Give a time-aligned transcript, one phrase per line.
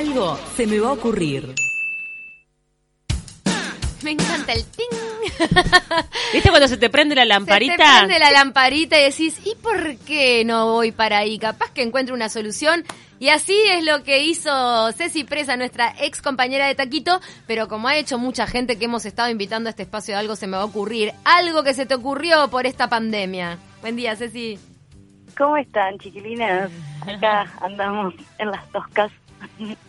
[0.00, 1.54] Algo se me va a ocurrir.
[4.02, 4.88] Me encanta el ting.
[6.32, 7.74] ¿Viste cuando se te prende la lamparita?
[7.74, 11.38] Se te prende la lamparita y decís, ¿y por qué no voy para ahí?
[11.38, 12.82] Capaz que encuentro una solución.
[13.18, 17.86] Y así es lo que hizo Ceci Presa, nuestra ex compañera de Taquito, pero como
[17.86, 20.56] ha hecho mucha gente que hemos estado invitando a este espacio de algo se me
[20.56, 23.58] va a ocurrir, algo que se te ocurrió por esta pandemia.
[23.82, 24.58] Buen día, Ceci.
[25.36, 26.70] ¿Cómo están, chiquilinas?
[27.06, 29.12] Acá andamos en las toscas.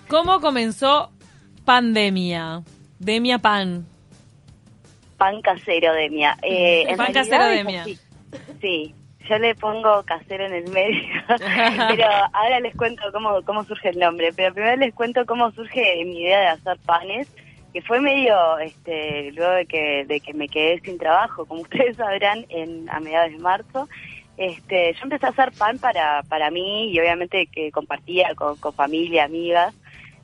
[0.08, 1.12] ¿Cómo comenzó
[1.66, 2.64] pandemia?
[3.00, 3.86] Demia Pan.
[5.18, 6.38] Pan casero de mía.
[6.42, 7.82] Eh, Pan realidad casero es de mía.
[7.82, 8.00] así.
[8.60, 8.96] Sí,
[9.28, 14.00] yo le pongo casero en el medio, pero ahora les cuento cómo, cómo surge el
[14.00, 14.34] nombre.
[14.34, 17.28] Pero primero les cuento cómo surge mi idea de hacer panes,
[17.74, 21.98] que fue medio, este, luego de que, de que me quedé sin trabajo, como ustedes
[21.98, 23.90] sabrán, en, a mediados de marzo.
[24.42, 28.74] Este, yo empecé a hacer pan para, para mí y obviamente que compartía con, con
[28.74, 29.76] familia, amigas.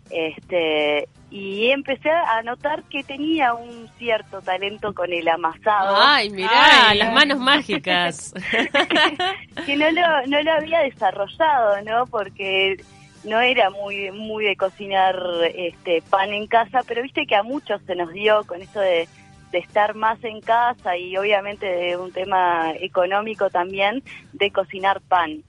[0.09, 5.97] Este, y empecé a notar que tenía un cierto talento con el amasado.
[5.99, 8.33] Ay, mirá, las manos mágicas.
[9.67, 12.07] que no lo, no lo había desarrollado, ¿no?
[12.07, 12.77] Porque
[13.23, 15.15] no era muy muy de cocinar
[15.53, 19.07] este pan en casa, pero viste que a muchos se nos dio con esto de,
[19.51, 25.43] de estar más en casa y obviamente de un tema económico también de cocinar pan.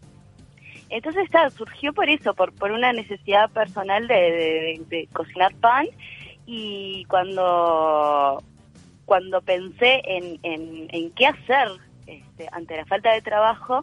[0.91, 5.87] Entonces claro, surgió por eso, por, por una necesidad personal de, de- de cocinar pan
[6.47, 8.43] y cuando
[9.05, 11.69] cuando pensé en, en, en qué hacer
[12.07, 13.83] este, ante la falta de trabajo,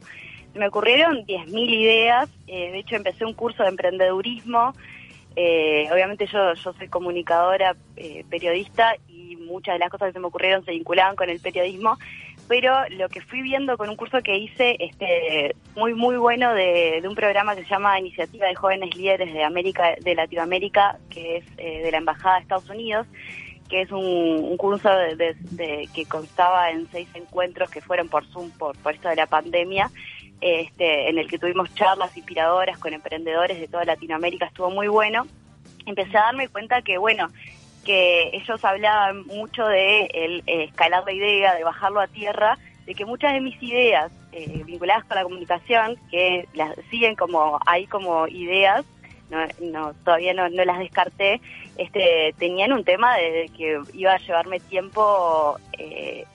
[0.53, 2.29] me ocurrieron 10.000 ideas.
[2.47, 4.73] Eh, de hecho, empecé un curso de emprendedurismo.
[5.35, 9.14] Eh, obviamente yo, yo soy comunicadora, eh, periodista, y
[9.45, 11.97] muchas de las cosas que se me ocurrieron se vinculaban con el periodismo.
[12.47, 16.99] Pero lo que fui viendo con un curso que hice, este, muy muy bueno de,
[17.01, 21.38] de un programa que se llama Iniciativa de Jóvenes Líderes de América, de Latinoamérica, que
[21.38, 23.07] es eh, de la Embajada de Estados Unidos,
[23.67, 28.51] que es un, curso de- de- que constaba en seis encuentros que fueron por Zoom
[28.51, 29.89] por, por esto de la pandemia,
[30.39, 35.25] este, en el que tuvimos charlas inspiradoras con emprendedores de toda Latinoamérica, estuvo muy bueno.
[35.88, 37.29] Empecé a darme cuenta que, bueno,
[37.85, 42.94] que ellos hablaban mucho de el, eh, escalar la idea, de bajarlo a tierra, de
[42.94, 47.88] que muchas de mis ideas eh, vinculadas con la comunicación, que las siguen como ahí
[47.88, 48.85] como ideas,
[49.29, 51.41] no, no todavía no, no las descarté,
[51.78, 56.25] este, tenían un tema de que iba a llevarme tiempo eh,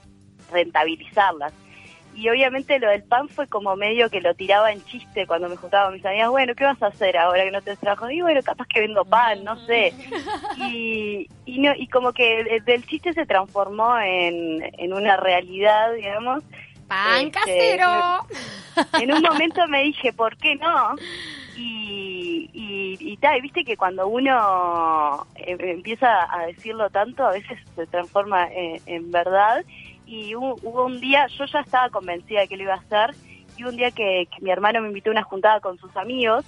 [0.50, 1.52] rentabilizarlas.
[2.14, 5.56] Y obviamente lo del pan fue como medio que lo tiraba en chiste cuando me
[5.56, 8.10] juntaba con mis amigas, bueno, ¿qué vas a hacer ahora que no te trabajo?
[8.10, 9.94] Y bueno, capaz que vendo pan, no sé.
[10.56, 15.92] Y, y, no, y como que de- del chiste se transformó en, en una realidad,
[15.94, 16.42] digamos.
[16.88, 17.30] ¡Pan Este,
[17.78, 18.26] casero!
[19.00, 20.96] En un momento me dije, ¿por qué no?
[21.56, 27.32] Y, y, y tal, y viste que cuando uno eh, empieza a decirlo tanto, a
[27.32, 29.64] veces se transforma en, en verdad.
[30.10, 33.14] Y hubo, hubo un día, yo ya estaba convencida de que lo iba a hacer,
[33.56, 36.44] y un día que, que mi hermano me invitó a una juntada con sus amigos,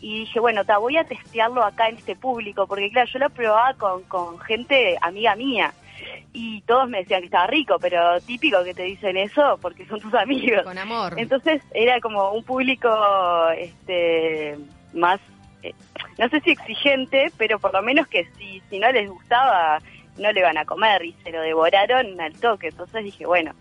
[0.00, 3.30] y dije, bueno, ta, voy a testearlo acá en este público, porque claro, yo lo
[3.30, 5.72] probaba con, con gente amiga mía.
[6.32, 10.00] Y todos me decían que estaba rico, pero típico que te dicen eso porque son
[10.00, 10.64] tus amigos.
[10.64, 11.14] Con amor.
[11.16, 12.90] Entonces era como un público
[13.56, 14.58] este
[14.92, 15.20] más,
[15.62, 15.72] eh,
[16.18, 19.80] no sé si exigente, pero por lo menos que si, si no les gustaba,
[20.18, 22.68] no le van a comer y se lo devoraron al toque.
[22.68, 23.52] Entonces dije, bueno,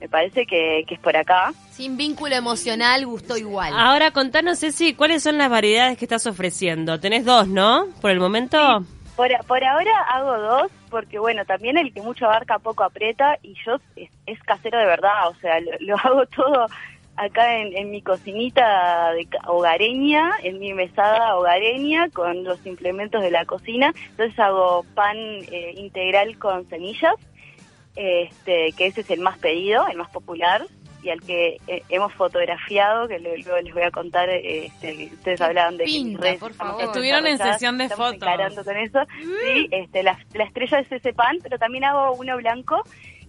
[0.00, 1.52] me parece que, que es por acá.
[1.70, 3.72] Sin vínculo emocional, gustó igual.
[3.74, 7.00] Ahora contanos, Ceci, ¿cuáles son las variedades que estás ofreciendo?
[7.00, 7.86] Tenés dos, ¿no?
[8.00, 8.84] Por el momento.
[9.16, 13.54] Por, por ahora hago dos, porque bueno, también el que mucho abarca poco aprieta y
[13.64, 16.66] yo es, es casero de verdad, o sea, lo, lo hago todo
[17.16, 23.22] acá en, en mi cocinita de ca- hogareña, en mi mesada hogareña con los implementos
[23.22, 23.92] de la cocina.
[24.10, 27.14] Entonces hago pan eh, integral con semillas,
[27.96, 30.64] este, que ese es el más pedido, el más popular
[31.02, 35.14] y al que eh, hemos fotografiado, que luego les voy a contar, eh, este, que
[35.14, 36.82] ustedes hablaban de que pinta, redes por favor.
[36.82, 38.18] Estuvieron en sesión de fotos.
[38.64, 39.00] con eso.
[39.20, 42.82] Sí, este, la, la estrella es ese pan, pero también hago uno blanco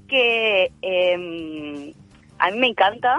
[0.08, 1.94] que eh,
[2.40, 3.18] a mí me encanta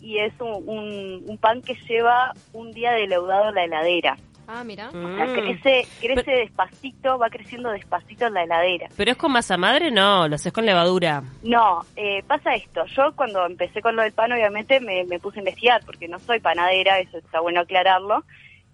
[0.00, 4.16] y es un, un, un pan que lleva un día de leudado en la heladera.
[4.52, 4.88] Ah, mira.
[4.88, 5.34] O sea, Mm.
[5.34, 8.88] crece, crece despacito, va creciendo despacito en la heladera.
[8.96, 9.92] ¿Pero es con masa madre?
[9.92, 11.22] No, lo haces con levadura.
[11.44, 12.84] No, eh, pasa esto.
[12.86, 16.18] Yo cuando empecé con lo del pan, obviamente me, me puse a investigar, porque no
[16.18, 18.24] soy panadera, eso está bueno aclararlo.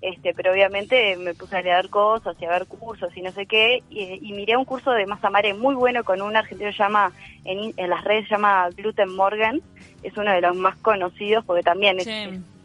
[0.02, 3.46] Este, pero obviamente me puse a leer cosas y a ver cursos y no sé
[3.46, 6.76] qué, y, y miré un curso de masa madre muy bueno con un argentino que
[6.76, 7.12] llama,
[7.44, 9.62] en, las redes llama Gluten Morgan,
[10.02, 12.12] es uno de los más conocidos porque también es, Sí.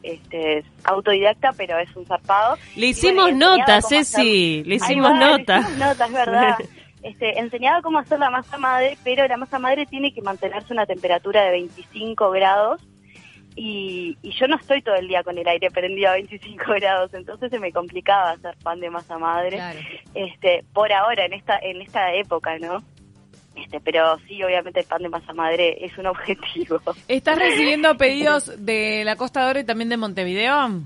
[0.03, 2.57] es este, autodidacta, pero es un zarpado.
[2.75, 4.63] Le hicimos bueno, notas, hacer- Ceci.
[4.65, 5.61] Le hicimos le notas.
[5.69, 6.57] hicimos notas, verdad.
[7.03, 10.73] Este, enseñaba cómo hacer la masa madre, pero la masa madre tiene que mantenerse a
[10.73, 12.79] una temperatura de 25 grados
[13.63, 17.13] y, y yo no estoy todo el día con el aire prendido a 25 grados,
[17.13, 19.57] entonces se me complicaba hacer pan de masa madre.
[19.57, 19.79] Claro.
[20.15, 22.83] Este, por ahora en esta en esta época, ¿no?
[23.55, 26.81] Este, pero sí, obviamente el pan de masa madre es un objetivo.
[27.07, 30.81] ¿Estás recibiendo pedidos de la Costa Dora y también de Montevideo?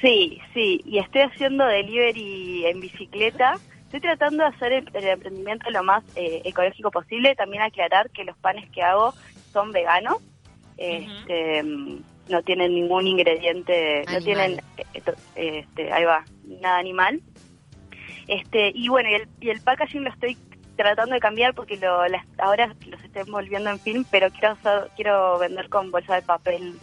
[0.00, 3.54] Sí, sí, y estoy haciendo delivery en bicicleta.
[3.84, 7.36] Estoy tratando de hacer el, el emprendimiento lo más eh, ecológico posible.
[7.36, 9.14] También aclarar que los panes que hago
[9.52, 10.18] son veganos.
[10.78, 16.24] Este, mm, No tienen ningún ingrediente, no tienen, eh, este, ahí va,
[16.60, 17.20] nada animal.
[18.26, 20.36] Este, y bueno, y el, y el packaging lo estoy
[20.76, 24.56] tratando de cambiar porque lo, las- ahora los estoy envolviendo en film, pero quiero
[24.94, 26.74] quiero vender con bolsa de papel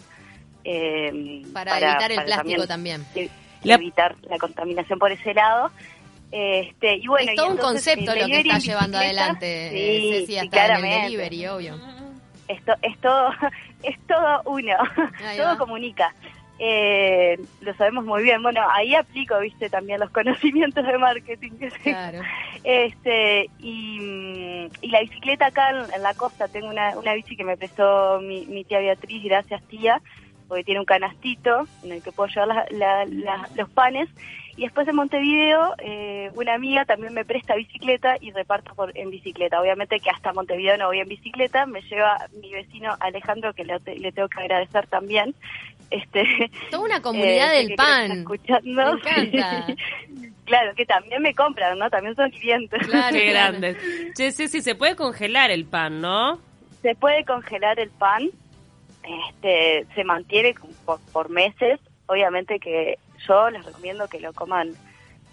[0.64, 3.06] eh, Para, evitar el para plástico también.
[3.16, 3.30] e-
[3.64, 5.70] La- evitar la contaminación por ese lado.
[6.32, 9.78] Este, y bueno, es y todo un entonces, concepto lo que está llevando adelante, sí,
[9.78, 11.02] eh, Ceci, sí, hasta en el claramente.
[11.04, 11.95] delivery, obvio.
[12.48, 13.32] Esto es todo,
[13.84, 14.76] es todo uno,
[15.38, 16.14] todo comunica.
[16.58, 18.42] Eh, lo sabemos muy bien.
[18.42, 21.52] Bueno, ahí aplico, viste, también los conocimientos de marketing.
[21.84, 22.22] Claro.
[22.64, 27.36] Este, y, mm, y la bicicleta acá en, en la costa, tengo una, una bici
[27.36, 30.02] que me prestó mi, mi tía Beatriz, gracias tía,
[30.48, 34.10] porque tiene un canastito en el que puedo llevar la- la- la- los panes.
[34.58, 39.10] Y después de Montevideo, eh, una amiga también me presta bicicleta y reparto por, en
[39.10, 39.60] bicicleta.
[39.60, 43.78] Obviamente que hasta Montevideo no voy en bicicleta, me lleva mi vecino Alejandro, que le,
[43.98, 45.36] le tengo que agradecer también.
[45.92, 46.24] Este,
[46.72, 48.04] Toda una comunidad eh, del que creo que pan.
[48.04, 48.72] está escuchando.
[48.72, 48.92] Me
[49.32, 49.66] encanta.
[50.46, 51.90] claro, que también me compran, ¿no?
[51.90, 52.88] También son clientes.
[52.88, 53.60] Claro, Qué claro.
[53.60, 53.78] grande.
[54.16, 56.40] Che, Ceci, se puede congelar el pan, ¿no?
[56.82, 58.30] Se puede congelar el pan,
[59.08, 60.56] este, se mantiene
[60.86, 61.80] por, por meses.
[62.08, 62.98] Obviamente que
[63.28, 64.74] yo les recomiendo que lo coman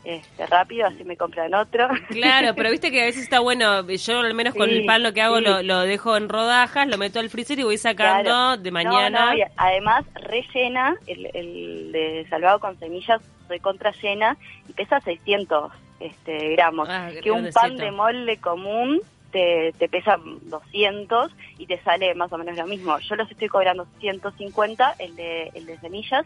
[0.05, 1.89] este, rápido, así me compran otro.
[2.09, 5.13] Claro, pero viste que a veces está bueno, yo al menos con el pan lo
[5.13, 5.45] que hago sí.
[5.45, 8.57] lo, lo dejo en rodajas, lo meto al freezer y voy sacando Claro.
[8.57, 9.35] de mañana.
[9.35, 14.37] no, además rellena, el, el de salvado con semillas recontra llena
[14.69, 16.89] y pesa 600 este, gramos.
[16.91, 19.01] Ah, que un pan de molde común
[19.32, 22.99] te, te pesa 200 y te sale más o menos lo mismo.
[23.00, 26.25] Yo los estoy cobrando 150 el de, el de semillas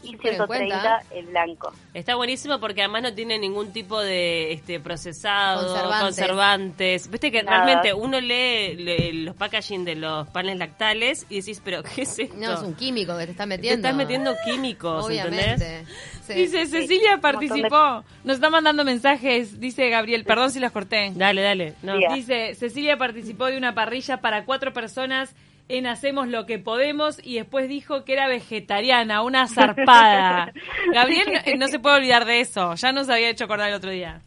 [0.00, 1.02] y Súper en 130 cuenta.
[1.12, 1.72] el blanco.
[1.92, 6.00] Está buenísimo porque además no tiene ningún tipo de este procesado, Conservantes.
[6.02, 7.10] conservantes.
[7.10, 7.64] Viste que Nada.
[7.64, 12.16] realmente uno lee, lee los packaging de los panes lactales y decís, pero ¿qué es
[12.18, 12.36] esto?
[12.36, 13.88] No, es un químico que te está Te metiendo.
[13.88, 15.46] estás metiendo químicos, ¿entendés?
[15.56, 15.84] Obviamente.
[16.28, 16.34] Sí.
[16.34, 18.04] Dice, Cecilia de- participó.
[18.22, 20.24] Nos está mandando mensajes, dice Gabriel.
[20.24, 21.10] Perdón si los corté.
[21.14, 21.74] Dale, dale.
[21.82, 21.96] No.
[21.96, 22.14] Diga.
[22.48, 25.34] Dice, Cecilia participó de una parrilla para cuatro personas
[25.68, 30.52] en Hacemos lo que podemos y después dijo que era vegetariana, una zarpada.
[30.94, 33.90] Gabriel no, no se puede olvidar de eso, ya nos había hecho acordar el otro
[33.90, 34.20] día.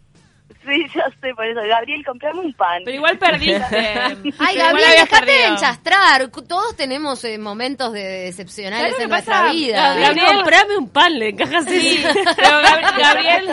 [0.63, 1.59] Sí, yo sé por eso.
[1.67, 2.83] Gabriel, comprame un pan.
[2.85, 3.63] Pero igual perdiste.
[3.79, 6.27] Ay, Pero Gabriel, dejate de enchastrar.
[6.29, 9.95] Todos tenemos eh, momentos de decepcionales ¿Sabes lo en nuestra vida.
[9.95, 12.19] Gabriel- Gabriel, comprame un pan, le encajas Sí, así.
[12.35, 13.49] pero Gab- Gabriel,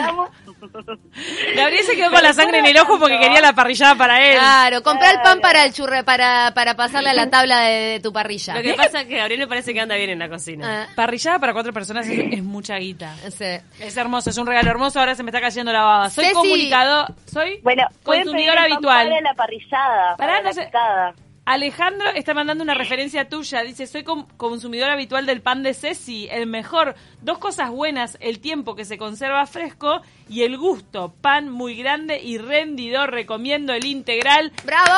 [1.55, 4.37] Gabriel se quedó con la sangre en el ojo porque quería la parrillada para él.
[4.37, 7.99] Claro, comprar el pan para el churre, para, para pasarle a la tabla de, de
[7.99, 8.55] tu parrilla.
[8.55, 10.83] Lo que pasa es que Gabriel me parece que anda bien en la cocina.
[10.83, 13.15] Ah, Parrillada para cuatro personas es, es mucha guita.
[13.29, 13.45] sí.
[13.79, 16.09] Es hermoso, es un regalo hermoso, ahora se me está cayendo la baba.
[16.09, 16.35] Soy Ceci.
[16.35, 19.07] comunicador, soy Bueno, consumidor habitual.
[19.09, 21.13] Para la parrillada, Pará, para no la sé- picada.
[21.49, 23.63] Alejandro está mandando una referencia tuya.
[23.63, 26.93] Dice, soy consumidor habitual del pan de Ceci, el mejor.
[27.21, 31.11] Dos cosas buenas, el tiempo que se conserva fresco y el gusto.
[31.21, 33.09] Pan muy grande y rendidor.
[33.09, 34.51] Recomiendo el integral.
[34.63, 34.93] ¡Bravo!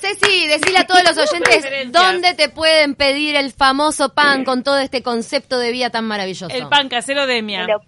[0.00, 4.78] Ceci, decile a todos los oyentes dónde te pueden pedir el famoso pan con todo
[4.78, 6.48] este concepto de vida tan maravilloso.
[6.48, 7.66] El pan casero de Mia.
[7.66, 7.80] Me lo,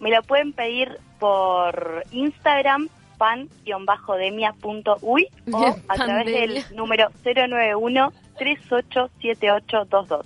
[0.00, 6.40] me lo pueden pedir por Instagram, pan-demia.uy o Bien, a través pandemia.
[6.40, 10.24] del número 091-387822.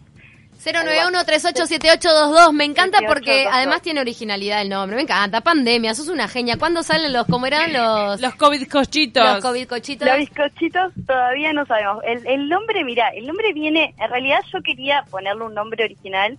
[0.62, 2.52] 091-387822.
[2.52, 3.48] Me encanta porque 7822.
[3.52, 4.94] además tiene originalidad el nombre.
[4.96, 5.40] Me encanta.
[5.40, 6.56] Pandemia, sos una genia.
[6.56, 9.24] ¿Cuándo salen los, cómo eran los, Los COVID cochitos.
[9.24, 10.06] los COVID cochitos?
[10.06, 12.04] Los bizcochitos todavía no sabemos.
[12.04, 16.38] El, el nombre, mira, el nombre viene, en realidad yo quería ponerle un nombre original.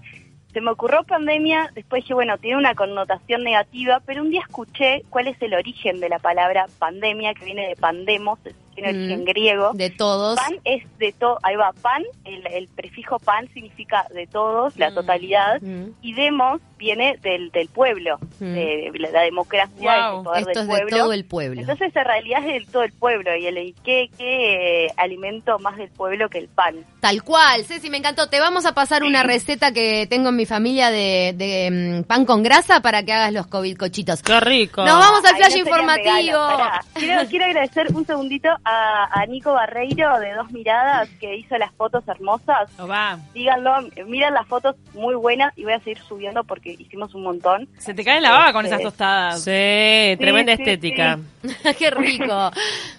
[0.53, 5.03] Se me ocurrió pandemia, después dije, bueno, tiene una connotación negativa, pero un día escuché
[5.09, 8.37] cuál es el origen de la palabra pandemia, que viene de pandemos,
[8.73, 8.95] tiene Mm.
[8.97, 9.71] origen griego.
[9.73, 10.35] De todos.
[10.39, 14.89] Pan es de todo, ahí va, pan, el, el prefijo pan significa de todos, la
[14.91, 14.95] Mm.
[14.95, 15.91] totalidad, Mm.
[16.01, 18.53] y demos viene del, del pueblo, Mm.
[18.53, 20.15] de, de la democracia, Wow.
[20.17, 20.97] del poder Esto del es de pueblo.
[20.97, 21.61] todo el pueblo.
[21.61, 25.77] Entonces en realidad es de todo el pueblo, y el qué, qué eh, alimento más
[25.77, 26.75] del pueblo que el pan.
[26.99, 28.27] Tal cual, Ceci, me encantó.
[28.27, 32.43] Te vamos a pasar una receta que tengo en mi familia de, de, pan con
[32.43, 34.21] grasa para que hagas los COVID cochitos.
[34.21, 34.83] Qué rico.
[34.83, 36.47] Nos vamos al Ay, flash no informativo.
[36.47, 36.81] regalo.
[36.95, 41.71] Quiero, quiero agradecer un segundito a, a Nico Barreiro de Dos Miradas que hizo las
[41.73, 42.69] fotos hermosas.
[42.79, 43.19] O va.
[43.33, 43.71] Díganlo,
[44.07, 47.67] miren las fotos muy buenas y voy a seguir subiendo porque hicimos un montón.
[47.77, 49.43] Se te cae la baba con Este, esas tostadas.
[49.43, 51.19] Sí, tremenda sí, estética.
[51.77, 52.33] Qué rico.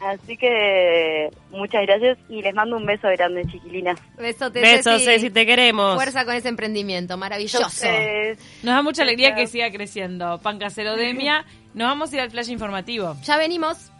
[0.06, 3.98] Así que muchas gracias y les mando un beso grande, chiquilinas.
[4.18, 5.30] Besote, Besos, Ceci.
[5.30, 5.94] Te queremos.
[5.94, 7.60] Fuerza con ese emprendimiento, maravilloso.
[8.62, 10.38] Nos da mucha alegría que siga creciendo.
[10.40, 11.44] Pan casero Demia.
[11.74, 13.16] Nos vamos a ir al flash informativo.
[13.24, 13.90] Ya venimos.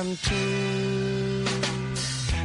[0.00, 1.46] am too.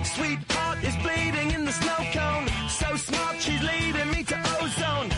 [0.03, 2.47] Sweetheart is bleeding in the snow cone.
[2.69, 5.09] So smart, she's leading me to ozone.